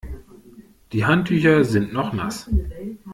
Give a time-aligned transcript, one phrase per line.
[0.93, 2.49] Die Handtücher sind noch nass.